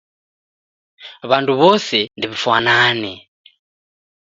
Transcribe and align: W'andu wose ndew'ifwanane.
W'andu 1.29 1.53
wose 1.61 1.97
ndew'ifwanane. 2.17 3.13